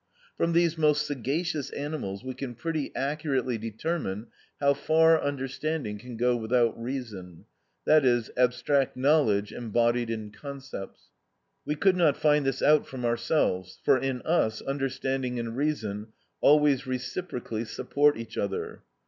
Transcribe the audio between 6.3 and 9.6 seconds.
without reason, i.e., abstract knowledge